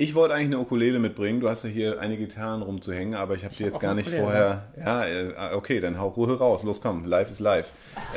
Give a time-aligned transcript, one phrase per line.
[0.00, 1.40] Ich wollte eigentlich eine Ukulele mitbringen.
[1.40, 4.68] Du hast ja hier einige Gitarren rumzuhängen, aber ich habe die jetzt gar nicht vorher.
[4.78, 6.62] Ja, äh, okay, dann hau Ruhe raus.
[6.62, 7.04] Los, komm.
[7.04, 7.72] Live ist live.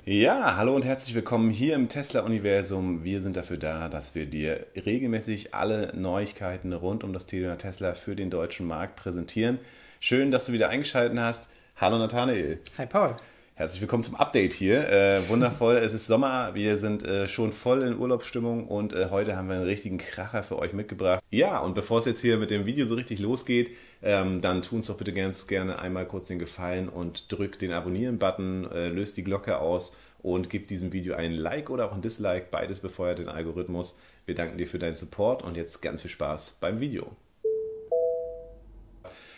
[0.05, 3.04] Ja, hallo und herzlich willkommen hier im Tesla-Universum.
[3.04, 7.96] Wir sind dafür da, dass wir dir regelmäßig alle Neuigkeiten rund um das Thema Tesla
[7.96, 9.58] für den deutschen Markt präsentieren.
[10.00, 11.50] Schön, dass du wieder eingeschaltet hast.
[11.78, 12.60] Hallo Nathanael.
[12.78, 13.16] Hi Paul.
[13.62, 14.89] Herzlich willkommen zum Update hier.
[14.89, 19.35] Äh, wundervoll, es ist Sommer, wir sind äh, schon voll in Urlaubsstimmung und äh, heute
[19.35, 21.23] haben wir einen richtigen Kracher für euch mitgebracht.
[21.30, 23.70] Ja, und bevor es jetzt hier mit dem Video so richtig losgeht,
[24.02, 27.71] ähm, dann tun uns doch bitte ganz gerne einmal kurz den Gefallen und drück den
[27.71, 32.02] Abonnieren-Button, äh, löst die Glocke aus und gib diesem Video ein Like oder auch ein
[32.02, 32.47] Dislike.
[32.49, 33.95] Beides befeuert den Algorithmus.
[34.25, 37.11] Wir danken dir für deinen Support und jetzt ganz viel Spaß beim Video.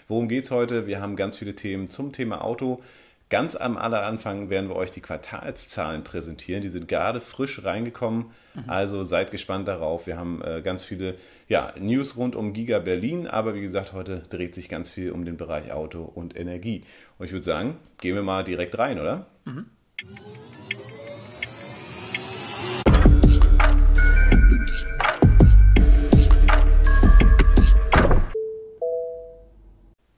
[0.08, 0.88] Worum geht es heute?
[0.88, 2.82] Wir haben ganz viele Themen zum Thema Auto.
[3.30, 6.62] Ganz am aller Anfang werden wir euch die Quartalszahlen präsentieren.
[6.62, 8.32] Die sind gerade frisch reingekommen.
[8.54, 8.64] Mhm.
[8.68, 10.06] Also seid gespannt darauf.
[10.06, 11.16] Wir haben äh, ganz viele
[11.48, 13.28] ja, News rund um Giga Berlin.
[13.28, 16.84] Aber wie gesagt, heute dreht sich ganz viel um den Bereich Auto und Energie.
[17.18, 19.26] Und ich würde sagen, gehen wir mal direkt rein, oder?
[19.46, 19.66] Mhm.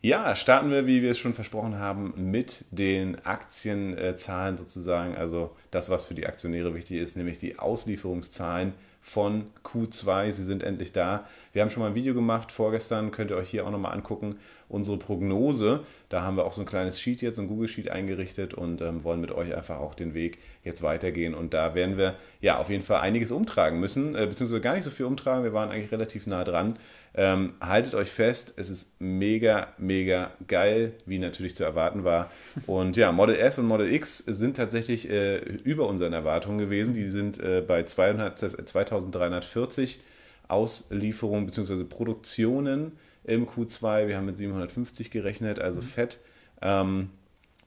[0.06, 5.16] Ja, starten wir, wie wir es schon versprochen haben, mit den Aktienzahlen sozusagen.
[5.16, 10.32] Also das, was für die Aktionäre wichtig ist, nämlich die Auslieferungszahlen von Q2.
[10.32, 11.28] Sie sind endlich da.
[11.54, 14.36] Wir haben schon mal ein Video gemacht vorgestern, könnt ihr euch hier auch nochmal angucken.
[14.68, 18.54] Unsere Prognose, da haben wir auch so ein kleines Sheet jetzt, ein Google Sheet eingerichtet
[18.54, 21.36] und ähm, wollen mit euch einfach auch den Weg jetzt weitergehen.
[21.36, 24.84] Und da werden wir ja auf jeden Fall einiges umtragen müssen, äh, beziehungsweise gar nicht
[24.84, 25.44] so viel umtragen.
[25.44, 26.76] Wir waren eigentlich relativ nah dran.
[27.18, 32.30] Ähm, haltet euch fest, es ist mega, mega geil, wie natürlich zu erwarten war.
[32.66, 36.94] Und ja, Model S und Model X sind tatsächlich äh, über unseren Erwartungen gewesen.
[36.94, 40.00] Die sind äh, bei 200, 2340
[40.48, 41.86] Auslieferungen bzw.
[41.86, 42.94] Produktionen
[43.26, 44.08] im Q2.
[44.08, 45.84] Wir haben mit 750 gerechnet, also mhm.
[45.84, 46.20] fett.
[46.62, 47.10] Ähm,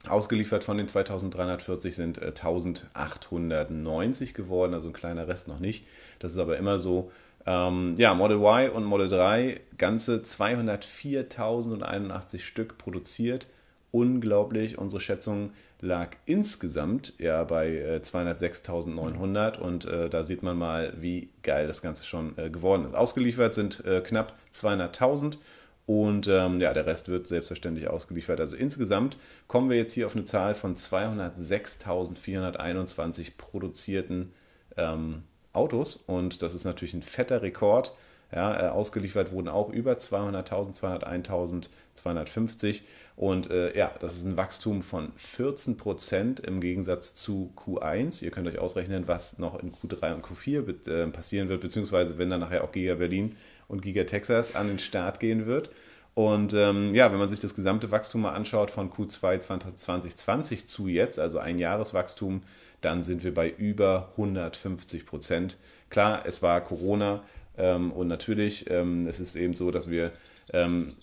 [0.09, 5.87] ausgeliefert von den 2340 sind äh, 1890 geworden, also ein kleiner Rest noch nicht.
[6.19, 7.11] Das ist aber immer so.
[7.47, 13.47] Ähm, ja, Model Y und Model 3 ganze 204.081 Stück produziert.
[13.91, 14.79] Unglaublich.
[14.79, 15.51] Unsere Schätzung
[15.81, 21.83] lag insgesamt ja bei äh, 206.900 und äh, da sieht man mal, wie geil das
[21.83, 22.95] Ganze schon äh, geworden ist.
[22.95, 25.39] Ausgeliefert sind äh, knapp 200.000
[25.87, 28.41] und ähm, ja, der Rest wird selbstverständlich ausgeliefert.
[28.41, 29.17] Also insgesamt
[29.47, 34.33] kommen wir jetzt hier auf eine Zahl von 206.421 produzierten
[34.77, 35.23] ähm,
[35.53, 37.95] Autos und das ist natürlich ein fetter Rekord.
[38.31, 42.83] Ja, äh, ausgeliefert wurden auch über 200.000, 201.000, 250
[43.17, 48.23] und äh, ja, das ist ein Wachstum von 14 Prozent im Gegensatz zu Q1.
[48.23, 52.31] Ihr könnt euch ausrechnen, was noch in Q3 und Q4 äh, passieren wird, beziehungsweise wenn
[52.31, 55.71] dann nachher auch Giga Berlin und Giga Texas an den Start gehen wird.
[56.15, 60.89] Und ähm, ja, wenn man sich das gesamte Wachstum mal anschaut von Q2 2020 zu
[60.89, 62.43] jetzt, also ein Jahreswachstum,
[62.81, 65.57] dann sind wir bei über 150 Prozent.
[65.91, 67.23] Klar, es war Corona
[67.59, 70.13] ähm, und natürlich, ähm, es ist eben so, dass wir
[70.53, 70.95] ähm,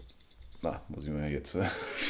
[0.66, 1.55] na, muss ich mal jetzt.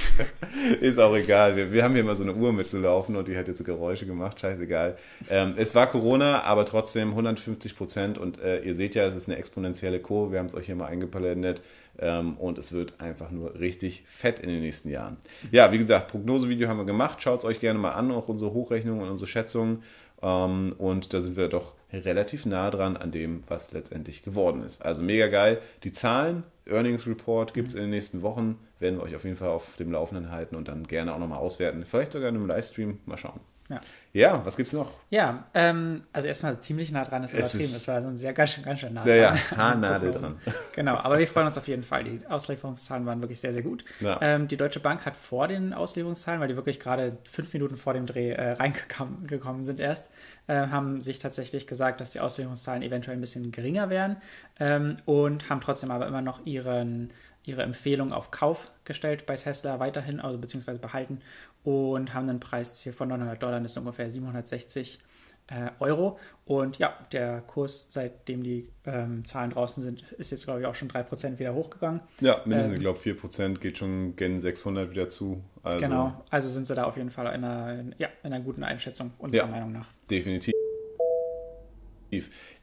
[0.82, 1.58] ist auch egal.
[1.58, 4.40] Wir, wir, haben hier mal so eine Uhr mitzulaufen und die hat jetzt Geräusche gemacht.
[4.40, 4.96] Scheißegal.
[5.30, 9.28] Ähm, es war Corona, aber trotzdem 150 Prozent und äh, ihr seht ja, es ist
[9.28, 10.32] eine exponentielle Kurve.
[10.32, 11.62] Wir haben es euch hier mal eingeblendet
[12.00, 15.18] ähm, und es wird einfach nur richtig fett in den nächsten Jahren.
[15.52, 17.22] Ja, wie gesagt, Prognosevideo haben wir gemacht.
[17.22, 19.84] Schaut es euch gerne mal an, auch unsere Hochrechnungen und unsere Schätzungen.
[20.22, 24.84] Ähm, und da sind wir doch relativ nah dran an dem, was letztendlich geworden ist.
[24.84, 25.62] Also mega geil.
[25.84, 28.60] Die Zahlen, Earnings Report gibt es in den nächsten Wochen.
[28.80, 31.40] Werden wir euch auf jeden Fall auf dem Laufenden halten und dann gerne auch nochmal
[31.40, 31.86] auswerten.
[31.86, 33.00] Vielleicht sogar in einem Livestream.
[33.06, 33.40] Mal schauen.
[33.70, 33.82] Ja.
[34.14, 34.92] Ja, was gibt's noch?
[35.10, 37.74] Ja, ähm, also erstmal ziemlich nah dran ist übertrieben.
[37.76, 39.10] Es war so ein sehr ganz schön, ganz schön nah dran.
[39.10, 40.40] Ja, ja, Haarnadel dran.
[40.74, 42.06] Genau, aber wir freuen uns auf jeden Fall.
[42.06, 43.84] Die Auslieferungszahlen waren wirklich sehr, sehr gut.
[44.00, 44.18] Ja.
[44.22, 47.94] Ähm, die Deutsche Bank hat vor den Auslieferungszahlen, weil die wirklich gerade fünf Minuten vor
[47.94, 50.12] dem Dreh äh, reingekommen sind erst,
[50.48, 54.18] äh, haben sich tatsächlich gesagt, dass die Auslieferungszahlen eventuell ein bisschen geringer wären
[54.62, 57.12] ähm, und haben trotzdem aber immer noch ihren
[57.46, 61.22] ihre Empfehlung auf Kauf gestellt bei Tesla weiterhin, also beziehungsweise behalten
[61.64, 65.00] und haben einen Preisziel von 900 Dollar, das ist ungefähr 760
[65.48, 66.20] äh, Euro.
[66.46, 70.76] Und ja, der Kurs, seitdem die ähm, Zahlen draußen sind, ist jetzt, glaube ich, auch
[70.76, 72.02] schon 3% wieder hochgegangen.
[72.20, 75.44] Ja, mindestens, ähm, ich glaube, 4% geht schon gen 600 wieder zu.
[75.64, 78.64] Also, genau, also sind sie da auf jeden Fall in einer, ja, in einer guten
[78.64, 79.88] Einschätzung, unserer ja, Meinung nach.
[80.10, 80.55] Definitiv.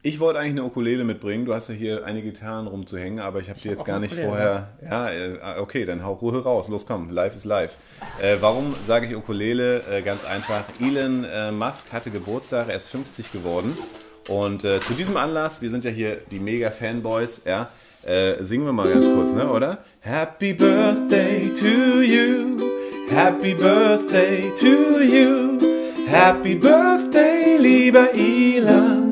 [0.01, 1.45] Ich wollte eigentlich eine Ukulele mitbringen.
[1.45, 4.69] Du hast ja hier einige Gitarren rumzuhängen, aber ich habe die jetzt gar nicht vorher.
[4.83, 6.67] Ja, äh, okay, dann hau Ruhe raus.
[6.69, 7.75] Los, komm, live ist live.
[8.21, 9.83] Äh, warum sage ich Ukulele?
[9.89, 10.63] Äh, ganz einfach.
[10.81, 13.77] Elon äh, Musk hatte Geburtstag, er ist 50 geworden.
[14.27, 17.69] Und äh, zu diesem Anlass, wir sind ja hier die mega Fanboys, ja,
[18.05, 19.77] Äh, singen wir mal ganz kurz, ne, oder?
[20.01, 22.59] Happy Birthday to you.
[23.09, 25.57] Happy Birthday to you.
[26.05, 29.02] Happy Birthday, lieber Elon.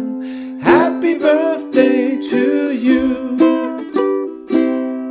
[1.02, 3.16] Happy Birthday to you.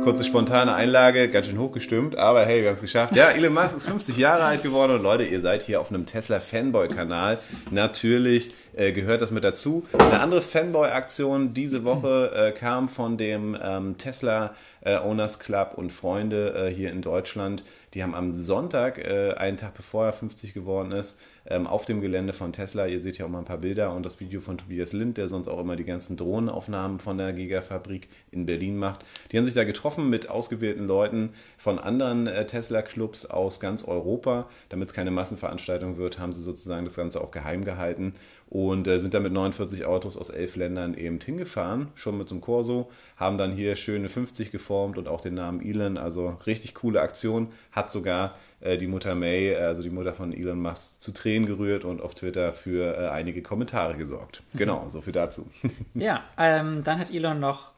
[0.05, 3.13] Kurze spontane Einlage, ganz schön hochgestimmt, aber hey, wir haben es geschafft.
[3.13, 6.05] Ja, Elon Musk ist 50 Jahre alt geworden und Leute, ihr seid hier auf einem
[6.05, 7.39] Tesla Fanboy-Kanal.
[7.71, 9.85] Natürlich äh, gehört das mit dazu.
[9.93, 15.91] Eine andere Fanboy-Aktion diese Woche äh, kam von dem ähm, Tesla äh, Owners Club und
[15.91, 17.63] Freunde äh, hier in Deutschland.
[17.93, 22.01] Die haben am Sonntag, äh, einen Tag bevor er 50 geworden ist, ähm, auf dem
[22.01, 24.57] Gelände von Tesla, ihr seht ja auch mal ein paar Bilder und das Video von
[24.57, 29.05] Tobias Lind, der sonst auch immer die ganzen Drohnenaufnahmen von der Gigafabrik in Berlin macht.
[29.31, 34.47] Die haben sich da getroffen mit ausgewählten Leuten von anderen Tesla-Clubs aus ganz Europa.
[34.69, 38.13] Damit es keine Massenveranstaltung wird, haben sie sozusagen das Ganze auch geheim gehalten
[38.51, 42.35] und äh, sind dann mit 49 Autos aus elf Ländern eben hingefahren, schon mit so
[42.35, 46.75] einem Corso, haben dann hier schöne 50 geformt und auch den Namen Elon, also richtig
[46.75, 51.01] coole Aktion, hat sogar äh, die Mutter May, äh, also die Mutter von Elon Musk,
[51.01, 54.43] zu Tränen gerührt und auf Twitter für äh, einige Kommentare gesorgt.
[54.51, 54.57] Mhm.
[54.57, 55.45] Genau, so viel dazu.
[55.93, 57.71] ja, ähm, dann hat Elon noch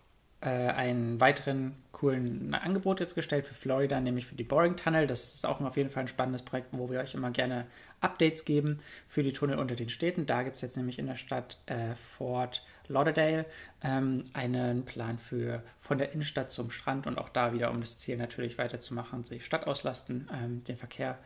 [0.44, 5.08] äh, einen weiteren coolen Angebot jetzt gestellt für Florida, nämlich für die Boring Tunnel.
[5.08, 7.66] Das ist auch auf jeden Fall ein spannendes Projekt, wo wir euch immer gerne
[8.02, 10.26] Updates geben für die Tunnel unter den Städten.
[10.26, 13.46] Da gibt es jetzt nämlich in der Stadt äh, Fort Lauderdale
[13.82, 17.98] ähm, einen Plan für von der Innenstadt zum Strand und auch da wieder, um das
[17.98, 21.18] Ziel natürlich weiterzumachen, sich Stadtauslasten, ähm, den Verkehr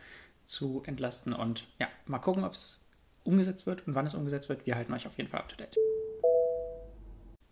[0.46, 2.86] zu entlasten und ja, mal gucken, ob es
[3.24, 4.68] umgesetzt wird und wann es umgesetzt wird.
[4.68, 5.76] Wir halten euch auf jeden Fall up to date.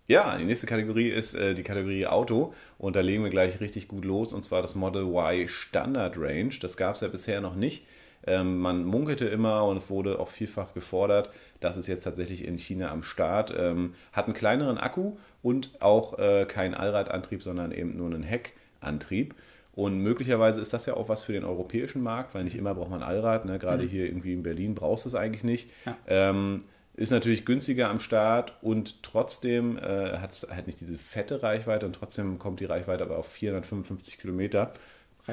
[0.07, 3.87] Ja, die nächste Kategorie ist äh, die Kategorie Auto und da legen wir gleich richtig
[3.87, 6.53] gut los und zwar das Model Y Standard Range.
[6.61, 7.87] Das gab es ja bisher noch nicht.
[8.27, 11.31] Ähm, man munkelte immer und es wurde auch vielfach gefordert.
[11.59, 13.53] Das ist jetzt tatsächlich in China am Start.
[13.57, 19.33] Ähm, hat einen kleineren Akku und auch äh, keinen Allradantrieb, sondern eben nur einen Heckantrieb.
[19.73, 22.91] Und möglicherweise ist das ja auch was für den europäischen Markt, weil nicht immer braucht
[22.91, 23.45] man Allrad.
[23.45, 23.59] Ne?
[23.59, 23.89] Gerade mhm.
[23.89, 25.69] hier irgendwie in Berlin brauchst du es eigentlich nicht.
[25.85, 25.97] Ja.
[26.07, 26.63] Ähm,
[26.95, 31.85] ist natürlich günstiger am Start und trotzdem äh, hat es halt nicht diese fette Reichweite
[31.85, 34.73] und trotzdem kommt die Reichweite aber auf 455 Kilometer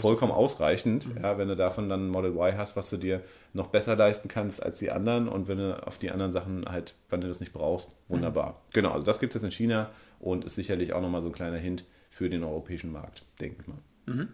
[0.01, 1.23] vollkommen ausreichend, mhm.
[1.23, 3.23] ja, wenn du davon dann ein Model Y hast, was du dir
[3.53, 6.95] noch besser leisten kannst als die anderen und wenn du auf die anderen Sachen halt,
[7.11, 8.53] wenn du das nicht brauchst, wunderbar.
[8.53, 8.73] Mhm.
[8.73, 11.35] Genau, also das gibt es jetzt in China und ist sicherlich auch nochmal so ein
[11.35, 13.79] kleiner Hint für den europäischen Markt, denke ich mal.
[14.07, 14.29] Mhm.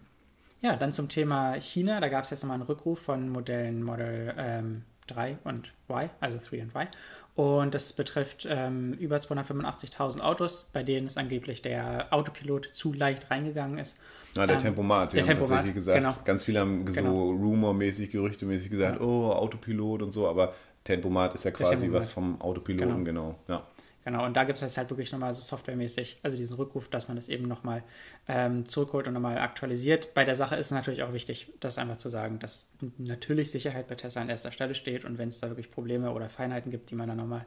[0.60, 4.34] Ja, dann zum Thema China, da gab es jetzt nochmal einen Rückruf von Modellen Model
[4.36, 6.88] ähm, 3 und Y, also 3 und Y.
[7.34, 13.30] Und das betrifft ähm, über 285.000 Autos, bei denen es angeblich der Autopilot zu leicht
[13.30, 13.98] reingegangen ist
[14.34, 15.98] na, der ähm, Tempomat, der Tempomat, tatsächlich gesagt.
[15.98, 16.14] Genau.
[16.24, 17.30] Ganz viele haben so genau.
[17.30, 19.30] rumormäßig, gerüchtemäßig gesagt, genau.
[19.30, 20.52] oh, Autopilot und so, aber
[20.84, 23.34] Tempomat ist ja quasi was vom Autopiloten, genau.
[23.48, 23.58] genau.
[23.58, 23.66] Ja.
[24.04, 27.16] Genau, und da gibt es halt wirklich nochmal so softwaremäßig, also diesen Rückruf, dass man
[27.16, 27.82] das eben nochmal
[28.26, 30.14] ähm, zurückholt und nochmal aktualisiert.
[30.14, 33.88] Bei der Sache ist es natürlich auch wichtig, das einfach zu sagen, dass natürlich Sicherheit
[33.88, 36.90] bei Tesla an erster Stelle steht und wenn es da wirklich Probleme oder Feinheiten gibt,
[36.90, 37.44] die man dann nochmal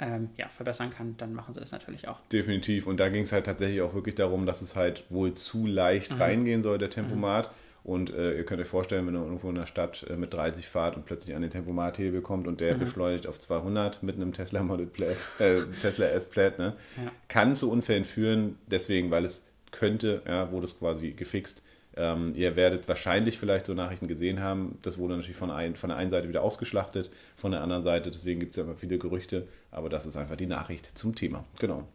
[0.00, 2.20] ähm, ja, verbessern kann, dann machen sie das natürlich auch.
[2.32, 2.86] Definitiv.
[2.86, 6.14] Und da ging es halt tatsächlich auch wirklich darum, dass es halt wohl zu leicht
[6.14, 6.22] mhm.
[6.22, 7.48] reingehen soll, der Tempomat.
[7.48, 7.54] Mhm.
[7.84, 10.68] Und äh, ihr könnt euch vorstellen, wenn ihr irgendwo in der Stadt äh, mit 30
[10.68, 12.80] fahrt und plötzlich an den Tempomathebel kommt und der mhm.
[12.80, 16.74] beschleunigt auf 200 mit einem Tesla Model Plaid, äh, Tesla S Plaid, ne?
[16.96, 17.10] Ja.
[17.28, 21.62] kann zu Unfällen führen, deswegen, weil es könnte, ja, wurde es quasi gefixt,
[21.96, 24.78] ähm, ihr werdet wahrscheinlich vielleicht so Nachrichten gesehen haben.
[24.82, 28.10] Das wurde natürlich von, ein, von der einen Seite wieder ausgeschlachtet, von der anderen Seite.
[28.10, 29.46] Deswegen gibt es ja immer viele Gerüchte.
[29.70, 31.44] Aber das ist einfach die Nachricht zum Thema.
[31.58, 31.86] Genau.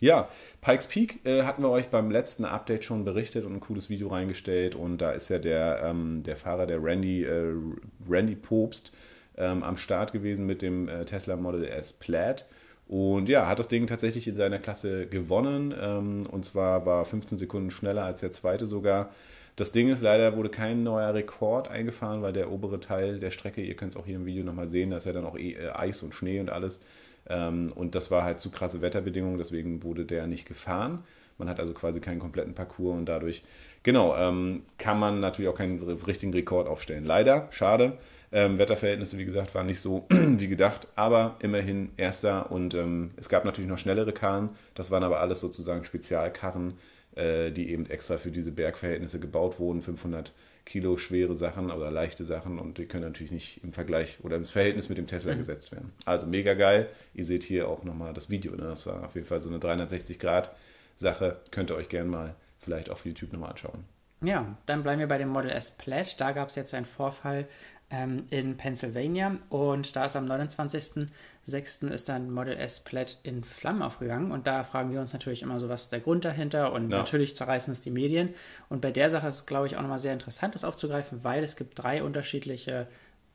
[0.00, 0.28] Ja,
[0.60, 4.08] Pikes Peak äh, hatten wir euch beim letzten Update schon berichtet und ein cooles Video
[4.08, 4.74] reingestellt.
[4.74, 7.54] Und da ist ja der, ähm, der Fahrer, der Randy, äh,
[8.08, 8.92] Randy Popst,
[9.36, 12.44] ähm, am Start gewesen mit dem äh, Tesla Model S Plaid.
[12.86, 15.74] Und ja, hat das Ding tatsächlich in seiner Klasse gewonnen.
[15.80, 19.10] Ähm, und zwar war 15 Sekunden schneller als der zweite sogar.
[19.56, 23.62] Das Ding ist, leider wurde kein neuer Rekord eingefahren, weil der obere Teil der Strecke,
[23.62, 25.52] ihr könnt es auch hier im Video nochmal sehen, da ist ja dann auch eh,
[25.52, 26.80] äh, Eis und Schnee und alles.
[27.28, 31.04] Ähm, und das war halt zu krasse Wetterbedingungen, deswegen wurde der nicht gefahren.
[31.38, 33.42] Man hat also quasi keinen kompletten Parcours und dadurch,
[33.82, 37.04] genau, ähm, kann man natürlich auch keinen richtigen Rekord aufstellen.
[37.04, 37.98] Leider, schade.
[38.30, 43.28] Ähm, Wetterverhältnisse, wie gesagt, waren nicht so wie gedacht, aber immerhin erster und ähm, es
[43.28, 44.50] gab natürlich noch schnellere Karren.
[44.74, 46.74] Das waren aber alles sozusagen Spezialkarren,
[47.16, 49.82] die eben extra für diese Bergverhältnisse gebaut wurden.
[49.82, 50.32] 500
[50.64, 54.46] Kilo schwere Sachen oder leichte Sachen und die können natürlich nicht im Vergleich oder im
[54.46, 55.38] Verhältnis mit dem Tesla mhm.
[55.38, 55.92] gesetzt werden.
[56.06, 56.88] Also mega geil.
[57.12, 58.52] Ihr seht hier auch nochmal das Video.
[58.52, 58.64] Ne?
[58.64, 60.54] Das war auf jeden Fall so eine 360 Grad
[60.96, 61.36] Sache.
[61.50, 63.84] Könnt ihr euch gerne mal vielleicht auf YouTube nochmal anschauen.
[64.22, 66.18] Ja, dann bleiben wir bei dem Model S Plaid.
[66.18, 67.46] Da gab es jetzt einen Vorfall
[67.90, 69.36] ähm, in Pennsylvania.
[69.48, 71.88] Und da ist am 29.06.
[71.90, 74.32] ist dann Model S Plaid in Flammen aufgegangen.
[74.32, 76.72] Und da fragen wir uns natürlich immer so, was ist der Grund dahinter?
[76.72, 76.98] Und ja.
[76.98, 78.34] natürlich zerreißen es die Medien.
[78.68, 81.44] Und bei der Sache ist es, glaube ich, auch nochmal sehr interessant, das aufzugreifen, weil
[81.44, 82.88] es gibt drei unterschiedliche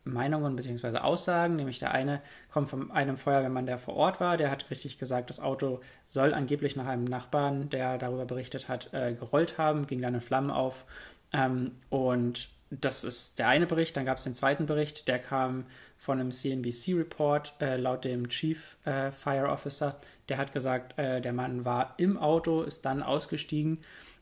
[0.04, 0.98] Meinungen bzw.
[0.98, 1.56] Aussagen.
[1.56, 4.38] Nämlich der eine kommt von einem Feuerwehrmann, der vor Ort war.
[4.38, 8.94] Der hat richtig gesagt, das Auto soll angeblich nach einem Nachbarn, der darüber berichtet hat,
[8.94, 10.86] äh, gerollt haben, ging dann in Flammen auf.
[11.32, 13.98] Ähm, und das ist der eine Bericht.
[13.98, 15.66] Dann gab es den zweiten Bericht, der kam
[15.98, 20.00] von einem CNBC-Report äh, laut dem Chief äh, Fire Officer.
[20.30, 23.80] Der hat gesagt, äh, der Mann war im Auto, ist dann ausgestiegen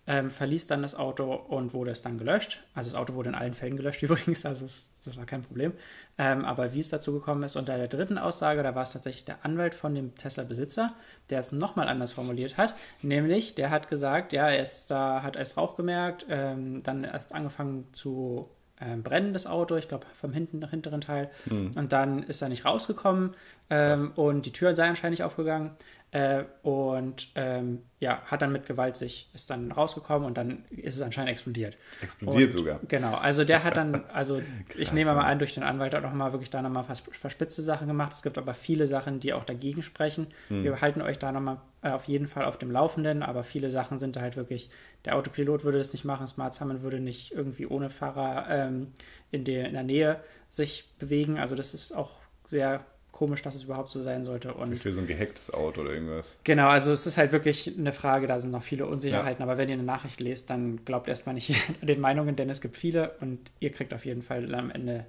[0.08, 2.64] ähm, verließ dann das Auto und wurde es dann gelöscht.
[2.74, 5.74] Also das Auto wurde in allen Fällen gelöscht übrigens, also es, das war kein Problem.
[6.18, 9.26] Ähm, aber wie es dazu gekommen ist, unter der dritten Aussage, da war es tatsächlich
[9.26, 10.94] der Anwalt von dem Tesla-Besitzer,
[11.30, 12.74] der es nochmal anders formuliert hat.
[13.02, 17.34] Nämlich, der hat gesagt, ja, er ist da, hat erst Rauch gemerkt, ähm, dann erst
[17.34, 18.50] angefangen zu
[18.80, 21.30] ähm, brennen, das Auto, ich glaube vom hinten nach hinteren Teil.
[21.46, 21.72] Mhm.
[21.76, 23.34] Und dann ist er nicht rausgekommen
[23.70, 25.72] ähm, und die Tür sei anscheinend aufgegangen.
[26.12, 30.96] Äh, und ähm, ja, hat dann mit Gewalt sich, ist dann rausgekommen und dann ist
[30.96, 31.76] es anscheinend explodiert.
[32.02, 32.80] Explodiert und, sogar.
[32.88, 34.42] Genau, also der hat dann, also
[34.78, 38.14] ich nehme mal an, durch den Anwalt auch nochmal wirklich da nochmal verspitzte Sachen gemacht.
[38.14, 40.28] Es gibt aber viele Sachen, die auch dagegen sprechen.
[40.48, 40.64] Hm.
[40.64, 43.98] Wir halten euch da nochmal äh, auf jeden Fall auf dem Laufenden, aber viele Sachen
[43.98, 44.70] sind da halt wirklich,
[45.04, 48.94] der Autopilot würde das nicht machen, Smart Summon würde nicht irgendwie ohne Fahrer ähm,
[49.32, 51.38] in, der, in der Nähe sich bewegen.
[51.38, 52.12] Also das ist auch
[52.46, 54.54] sehr komisch, dass es überhaupt so sein sollte.
[54.54, 56.40] Und Wie für so ein gehacktes Auto oder irgendwas.
[56.44, 59.46] Genau, also es ist halt wirklich eine Frage, da sind noch viele Unsicherheiten, ja.
[59.46, 62.78] aber wenn ihr eine Nachricht lest, dann glaubt erstmal nicht den Meinungen, denn es gibt
[62.78, 65.06] viele und ihr kriegt auf jeden Fall am Ende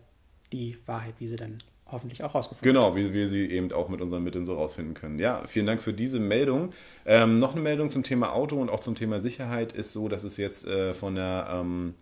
[0.52, 1.58] die Wahrheit, wie sie dann
[1.90, 5.18] hoffentlich auch rausgefunden Genau, wie wir sie eben auch mit unseren Mitteln so rausfinden können.
[5.18, 6.72] Ja, vielen Dank für diese Meldung.
[7.06, 10.24] Ähm, noch eine Meldung zum Thema Auto und auch zum Thema Sicherheit ist so, dass
[10.24, 11.94] es jetzt äh, von der ähm,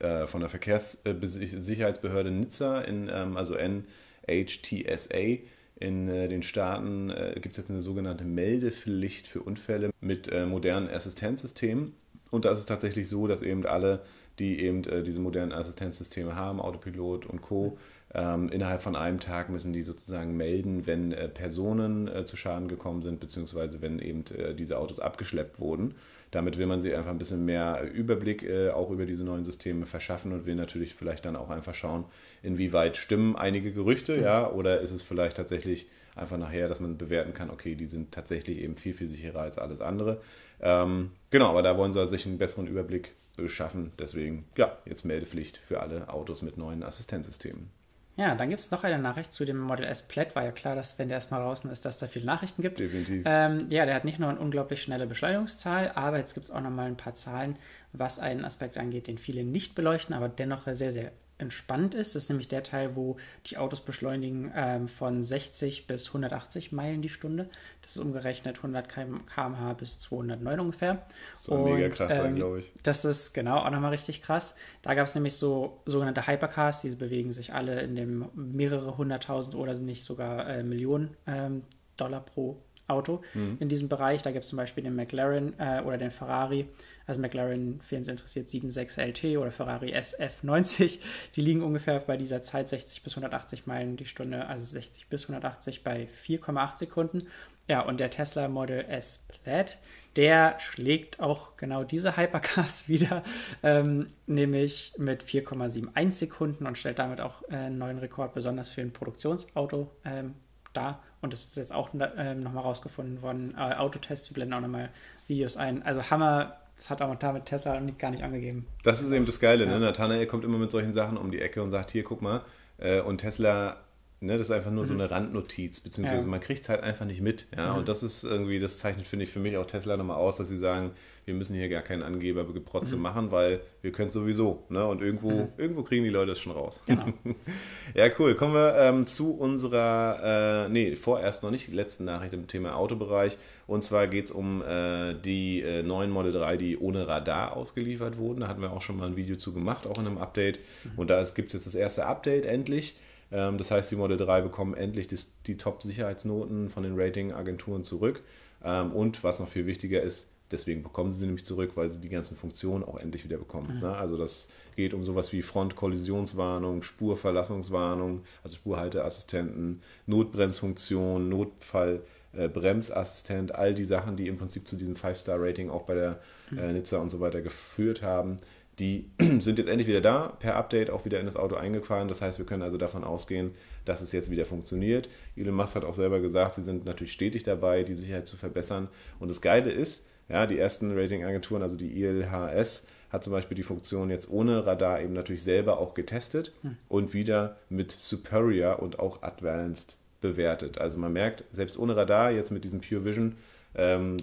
[0.00, 3.84] äh, von der Verkehrssicherheitsbehörde Nizza in ähm, also N
[4.26, 5.38] HTSA.
[5.76, 10.46] In äh, den Staaten äh, gibt es jetzt eine sogenannte Meldepflicht für Unfälle mit äh,
[10.46, 11.94] modernen Assistenzsystemen.
[12.30, 14.00] Und da ist es tatsächlich so, dass eben alle,
[14.38, 17.78] die eben diese modernen Assistenzsysteme haben, Autopilot und Co.,
[18.12, 23.20] ähm, innerhalb von einem Tag müssen die sozusagen melden, wenn Personen zu Schaden gekommen sind,
[23.20, 24.24] beziehungsweise wenn eben
[24.56, 25.94] diese Autos abgeschleppt wurden.
[26.34, 29.86] Damit will man sich einfach ein bisschen mehr Überblick äh, auch über diese neuen Systeme
[29.86, 32.06] verschaffen und will natürlich vielleicht dann auch einfach schauen,
[32.42, 34.22] inwieweit stimmen einige Gerüchte, mhm.
[34.22, 38.12] ja, oder ist es vielleicht tatsächlich einfach nachher, dass man bewerten kann, okay, die sind
[38.12, 40.20] tatsächlich eben viel, viel sicherer als alles andere.
[40.60, 43.14] Ähm, genau, aber da wollen sie sich einen besseren Überblick
[43.46, 43.92] schaffen.
[43.98, 47.70] Deswegen, ja, jetzt Meldepflicht für alle Autos mit neuen Assistenzsystemen.
[48.16, 50.36] Ja, dann gibt es noch eine Nachricht zu dem Model S Plaid.
[50.36, 52.78] War ja klar, dass wenn der erstmal draußen ist, dass da viele Nachrichten gibt.
[52.78, 53.22] Definitiv.
[53.26, 56.60] Ähm, ja, der hat nicht nur eine unglaublich schnelle Beschleunigungszahl, aber jetzt gibt es auch
[56.60, 57.56] nochmal ein paar Zahlen,
[57.92, 62.14] was einen Aspekt angeht, den viele nicht beleuchten, aber dennoch sehr, sehr entspannt ist.
[62.14, 67.02] Das ist nämlich der Teil, wo die Autos beschleunigen ähm, von 60 bis 180 Meilen
[67.02, 67.48] die Stunde.
[67.82, 71.06] Das ist umgerechnet 100 km/h bis 209 ungefähr.
[71.32, 72.72] Das soll mega krass ähm, sein, glaube ich.
[72.82, 74.54] Das ist genau auch nochmal richtig krass.
[74.82, 79.54] Da gab es nämlich so sogenannte Hypercars, die bewegen sich alle in dem mehrere hunderttausend
[79.54, 81.62] oder sind nicht sogar äh, Millionen ähm,
[81.96, 83.56] Dollar pro Auto mhm.
[83.60, 84.22] in diesem Bereich.
[84.22, 86.68] Da gibt es zum Beispiel den McLaren äh, oder den Ferrari
[87.06, 90.98] also McLaren, für uns interessiert, 7.6 LT oder Ferrari SF90.
[91.36, 95.22] Die liegen ungefähr bei dieser Zeit 60 bis 180 Meilen die Stunde, also 60 bis
[95.24, 97.28] 180 bei 4,8 Sekunden.
[97.68, 99.78] Ja, und der Tesla Model S Plaid,
[100.16, 103.22] der schlägt auch genau diese Hypercars wieder,
[103.62, 108.80] ähm, nämlich mit 4,71 Sekunden und stellt damit auch äh, einen neuen Rekord, besonders für
[108.80, 110.34] ein Produktionsauto ähm,
[110.72, 111.02] dar.
[111.24, 113.54] Und das ist jetzt auch äh, nochmal rausgefunden worden.
[113.56, 114.90] Äh, Autotest, wir blenden auch nochmal
[115.26, 115.82] Videos ein.
[115.82, 118.66] Also Hammer das hat auch damit Tesla gar nicht angegeben.
[118.82, 119.72] Das ist eben das Geile, ne?
[119.72, 119.78] ja.
[119.78, 119.86] ne?
[119.86, 122.42] Nathanael kommt immer mit solchen Sachen um die Ecke und sagt, hier, guck mal.
[122.78, 123.76] Äh, und Tesla,
[124.24, 124.88] ne, das ist einfach nur mhm.
[124.88, 126.30] so eine Randnotiz, beziehungsweise ja.
[126.30, 127.46] man kriegt es halt einfach nicht mit.
[127.56, 127.72] Ja?
[127.72, 127.78] Mhm.
[127.78, 130.48] Und das ist irgendwie, das zeichnet, finde ich, für mich auch Tesla nochmal aus, dass
[130.48, 130.92] sie sagen,
[131.24, 133.02] wir müssen hier gar keinen Angebergeprotze mhm.
[133.02, 134.64] machen, weil wir können es sowieso.
[134.68, 134.86] Ne?
[134.86, 135.48] Und irgendwo, mhm.
[135.56, 136.82] irgendwo kriegen die Leute es schon raus.
[136.86, 137.06] Genau.
[137.94, 138.34] ja, cool.
[138.34, 143.38] Kommen wir ähm, zu unserer, äh, nee, vorerst noch nicht, letzten Nachricht im Thema Autobereich.
[143.66, 148.18] Und zwar geht es um äh, die äh, neuen Model 3, die ohne Radar ausgeliefert
[148.18, 148.40] wurden.
[148.40, 150.58] Da hatten wir auch schon mal ein Video zu gemacht, auch in einem Update.
[150.84, 150.98] Mhm.
[150.98, 152.96] Und da gibt es jetzt das erste Update endlich.
[153.34, 155.08] Ähm, das heißt, die Model 3 bekommen endlich
[155.46, 158.22] die Top-Sicherheitsnoten von den Ratingagenturen zurück.
[158.64, 162.00] Ähm, und was noch viel wichtiger ist, Deswegen bekommen sie sie nämlich zurück, weil sie
[162.00, 163.74] die ganzen Funktionen auch endlich wieder bekommen.
[163.74, 163.80] Mhm.
[163.80, 163.96] Ne?
[163.96, 173.84] Also das geht um sowas wie Front-Kollisionswarnung, Spurverlassungswarnung, also Spurhalteassistenten, Notbremsfunktion, Notfallbremsassistent, äh, all die
[173.84, 176.58] Sachen, die im Prinzip zu diesem Five-Star-Rating auch bei der mhm.
[176.58, 178.36] äh, Nizza und so weiter geführt haben,
[178.78, 182.08] die sind jetzt endlich wieder da, per Update auch wieder in das Auto eingefahren.
[182.08, 183.52] Das heißt, wir können also davon ausgehen,
[183.84, 185.08] dass es jetzt wieder funktioniert.
[185.36, 188.88] Elon Musk hat auch selber gesagt, sie sind natürlich stetig dabei, die Sicherheit zu verbessern.
[189.18, 193.62] Und das Geile ist, ja, die ersten Ratingagenturen, also die ILHS, hat zum Beispiel die
[193.62, 196.76] Funktion jetzt ohne Radar eben natürlich selber auch getestet hm.
[196.88, 200.78] und wieder mit Superior und auch Advanced bewertet.
[200.78, 203.36] Also man merkt, selbst ohne Radar, jetzt mit diesem Pure Vision,
[203.76, 204.16] ähm,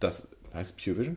[0.00, 1.16] das heißt Pure Vision?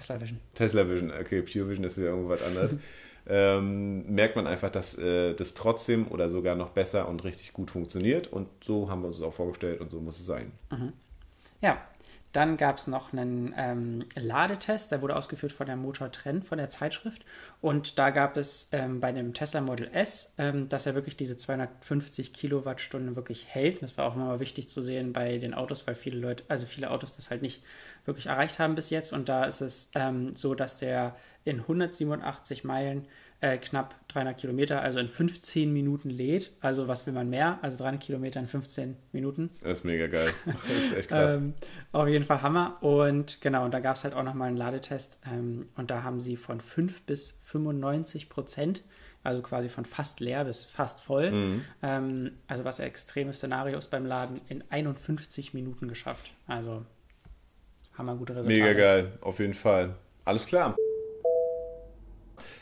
[0.00, 0.40] Tesla Vision.
[0.54, 2.72] Tesla Vision, okay, Pure Vision ist wieder irgendwas anderes.
[3.28, 7.70] ähm, merkt man einfach, dass äh, das trotzdem oder sogar noch besser und richtig gut
[7.70, 8.32] funktioniert.
[8.32, 10.52] Und so haben wir uns es auch vorgestellt und so muss es sein.
[10.70, 10.92] Mhm.
[11.60, 11.80] Ja,
[12.32, 16.58] dann gab es noch einen ähm, Ladetest, der wurde ausgeführt von der Motor Trend, von
[16.58, 17.24] der Zeitschrift.
[17.60, 21.36] Und da gab es ähm, bei dem Tesla Model S, ähm, dass er wirklich diese
[21.36, 23.82] 250 Kilowattstunden wirklich hält.
[23.82, 26.90] Das war auch immer wichtig zu sehen bei den Autos, weil viele Leute, also viele
[26.90, 27.62] Autos das halt nicht
[28.04, 29.12] wirklich erreicht haben bis jetzt.
[29.12, 33.06] Und da ist es ähm, so, dass der in 187 Meilen
[33.40, 36.52] äh, knapp 300 Kilometer, also in 15 Minuten lädt.
[36.60, 37.58] Also was will man mehr?
[37.62, 39.50] Also 300 Kilometer in 15 Minuten.
[39.62, 40.30] Das ist mega geil.
[40.46, 41.32] Das ist echt krass.
[41.32, 41.54] ähm,
[41.92, 42.78] auf jeden Fall Hammer.
[42.82, 45.20] Und genau, und da gab es halt auch nochmal einen Ladetest.
[45.26, 48.82] Ähm, und da haben sie von 5 bis 95 Prozent
[49.22, 51.30] also quasi von fast leer bis fast voll.
[51.30, 51.64] Mhm.
[51.82, 56.32] Ähm, also was extreme Szenarios beim Laden in 51 Minuten geschafft.
[56.46, 56.84] Also
[57.96, 58.62] wir gute Resultate.
[58.62, 59.94] Mega geil, auf jeden Fall.
[60.24, 60.74] Alles klar.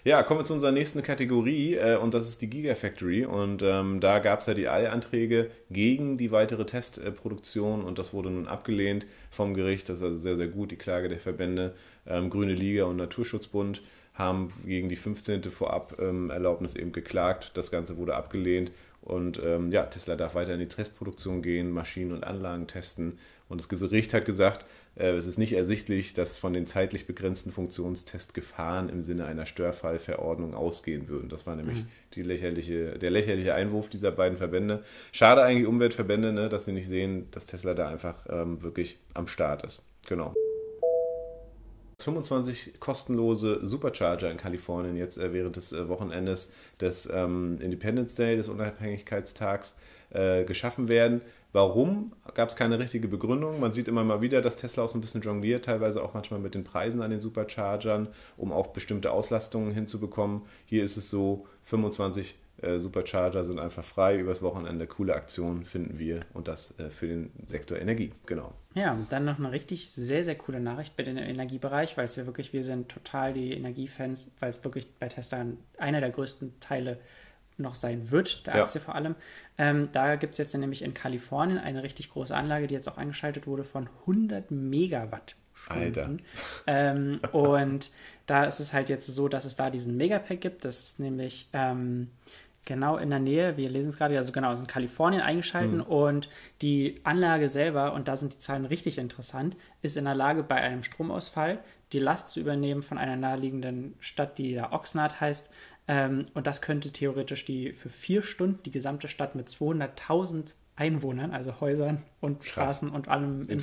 [0.05, 3.25] Ja, kommen wir zu unserer nächsten Kategorie äh, und das ist die Gigafactory.
[3.25, 8.31] Und ähm, da gab es ja die Eilanträge gegen die weitere Testproduktion und das wurde
[8.31, 9.89] nun abgelehnt vom Gericht.
[9.89, 10.71] Das ist also sehr, sehr gut.
[10.71, 11.75] Die Klage der Verbände
[12.07, 13.83] ähm, Grüne Liga und Naturschutzbund
[14.15, 15.45] haben gegen die 15.
[15.45, 17.51] Vorab-Erlaubnis ähm, eben geklagt.
[17.55, 18.71] Das Ganze wurde abgelehnt.
[19.03, 23.19] Und ähm, ja, Tesla darf weiter in die Testproduktion gehen, Maschinen und Anlagen testen.
[23.49, 24.65] Und das Gericht hat gesagt,
[25.07, 30.55] es ist nicht ersichtlich, dass von den zeitlich begrenzten Funktionstests Gefahren im Sinne einer Störfallverordnung
[30.55, 31.29] ausgehen würden.
[31.29, 31.85] Das war nämlich
[32.17, 32.23] mhm.
[32.23, 34.83] lächerliche, der lächerliche Einwurf dieser beiden Verbände.
[35.13, 39.29] Schade eigentlich Umweltverbände, ne, dass sie nicht sehen, dass Tesla da einfach ähm, wirklich am
[39.29, 39.83] Start ist.
[40.09, 40.35] Genau.
[42.01, 48.37] 25 kostenlose Supercharger in Kalifornien jetzt äh, während des äh, Wochenendes des ähm, Independence Day,
[48.37, 49.77] des Unabhängigkeitstags,
[50.11, 51.23] äh, geschaffen werden.
[51.53, 53.59] Warum gab es keine richtige Begründung?
[53.59, 56.41] Man sieht immer mal wieder, dass Tesla auch so ein bisschen jongliert, teilweise auch manchmal
[56.41, 60.43] mit den Preisen an den Superchargern, um auch bestimmte Auslastungen hinzubekommen.
[60.67, 64.87] Hier ist es so, 25 äh, Supercharger sind einfach frei übers Wochenende.
[64.87, 68.53] Coole Aktion finden wir und das äh, für den Sektor Energie, genau.
[68.75, 72.27] Ja, dann noch eine richtig sehr, sehr coole Nachricht bei dem Energiebereich, weil es ja
[72.27, 75.47] wirklich, wir sind total die Energiefans, weil es wirklich bei Tesla
[75.79, 77.28] einer der größten Teile ist
[77.59, 78.85] noch sein wird, der Aktie ja.
[78.85, 79.15] vor allem.
[79.57, 82.99] Ähm, da gibt es jetzt nämlich in Kalifornien eine richtig große Anlage, die jetzt auch
[82.99, 85.35] eingeschaltet wurde von 100 Megawatt.
[85.67, 86.17] Alter.
[86.67, 87.91] Ähm, und
[88.27, 90.65] da ist es halt jetzt so, dass es da diesen Megapack gibt.
[90.65, 92.09] Das ist nämlich ähm,
[92.65, 95.87] genau in der Nähe, wir lesen es gerade, also genau, ist in Kalifornien eingeschaltet hm.
[95.87, 96.29] und
[96.63, 100.57] die Anlage selber, und da sind die Zahlen richtig interessant, ist in der Lage, bei
[100.57, 101.59] einem Stromausfall
[101.93, 105.51] die Last zu übernehmen von einer naheliegenden Stadt, die da Oxnard heißt,
[105.89, 111.33] ähm, und das könnte theoretisch die für vier Stunden die gesamte Stadt mit 200.000 Einwohnern,
[111.33, 112.51] also Häusern und Krass.
[112.51, 113.57] Straßen und allem Infrastruktur,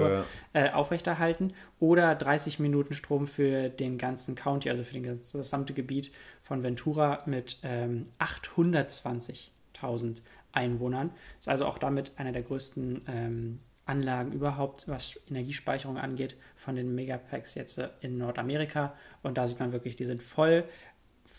[0.00, 5.38] Infrastruktur äh, aufrechterhalten oder 30 Minuten Strom für den ganzen County, also für den ganzen,
[5.38, 6.10] das gesamte Gebiet
[6.42, 10.16] von Ventura mit ähm, 820.000
[10.50, 11.10] Einwohnern.
[11.38, 16.94] Ist also auch damit einer der größten ähm, Anlagen überhaupt, was Energiespeicherung angeht, von den
[16.96, 18.94] Megapacks jetzt in Nordamerika.
[19.22, 20.64] Und da sieht man wirklich, die sind voll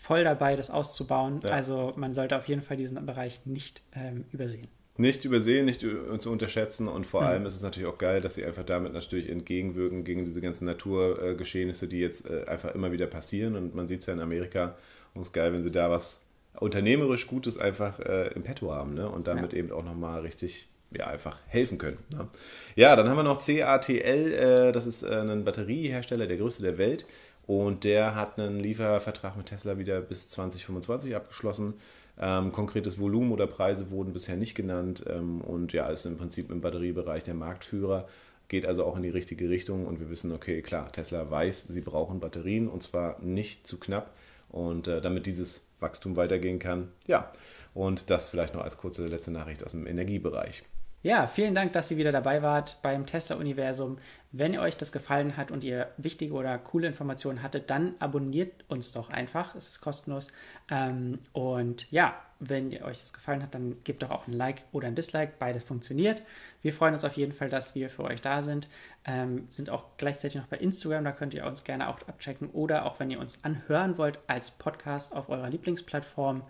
[0.00, 1.40] voll dabei, das auszubauen.
[1.42, 1.50] Ja.
[1.50, 4.68] Also man sollte auf jeden Fall diesen Bereich nicht ähm, übersehen.
[4.96, 7.26] Nicht übersehen, nicht zu unterschätzen und vor mhm.
[7.26, 10.64] allem ist es natürlich auch geil, dass sie einfach damit natürlich entgegenwirken gegen diese ganzen
[10.64, 14.76] Naturgeschehnisse, die jetzt äh, einfach immer wieder passieren und man sieht es ja in Amerika
[15.14, 16.20] und es ist geil, wenn sie da was
[16.58, 19.08] unternehmerisch Gutes einfach äh, im Petto haben ne?
[19.08, 19.60] und damit ja.
[19.60, 21.98] eben auch nochmal richtig ja, einfach helfen können.
[22.12, 22.26] Ne?
[22.74, 26.78] Ja, dann haben wir noch CATL, äh, das ist äh, ein Batteriehersteller, der größte der
[26.78, 27.04] Welt.
[27.48, 31.72] Und der hat einen Liefervertrag mit Tesla wieder bis 2025 abgeschlossen.
[32.20, 35.02] Ähm, konkretes Volumen oder Preise wurden bisher nicht genannt.
[35.08, 38.06] Ähm, und ja, ist im Prinzip im Batteriebereich der Marktführer.
[38.48, 39.86] Geht also auch in die richtige Richtung.
[39.86, 44.14] Und wir wissen, okay, klar, Tesla weiß, sie brauchen Batterien und zwar nicht zu knapp.
[44.50, 47.32] Und äh, damit dieses Wachstum weitergehen kann, ja.
[47.72, 50.64] Und das vielleicht noch als kurze letzte Nachricht aus dem Energiebereich.
[51.02, 53.98] Ja, vielen Dank, dass ihr wieder dabei wart beim Tesla-Universum.
[54.32, 58.90] Wenn euch das gefallen hat und ihr wichtige oder coole Informationen hattet, dann abonniert uns
[58.90, 59.54] doch einfach.
[59.54, 60.26] Es ist kostenlos.
[60.68, 64.64] Ähm, und ja, wenn ihr euch das gefallen hat, dann gebt doch auch ein Like
[64.72, 65.34] oder ein Dislike.
[65.38, 66.20] Beides funktioniert.
[66.62, 68.68] Wir freuen uns auf jeden Fall, dass wir für euch da sind.
[69.04, 72.50] Ähm, sind auch gleichzeitig noch bei Instagram, da könnt ihr uns gerne auch abchecken.
[72.50, 76.42] Oder auch wenn ihr uns anhören wollt als Podcast auf eurer Lieblingsplattform.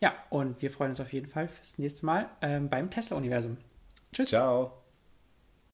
[0.00, 3.56] Ja, und wir freuen uns auf jeden Fall fürs nächste Mal ähm, beim Tesla-Universum.
[4.14, 4.28] Tschüss.
[4.30, 4.83] Ciao.